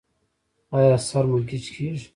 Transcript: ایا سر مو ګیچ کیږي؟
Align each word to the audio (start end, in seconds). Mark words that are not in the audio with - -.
ایا 0.77 0.95
سر 1.09 1.25
مو 1.29 1.37
ګیچ 1.49 1.65
کیږي؟ 1.73 2.05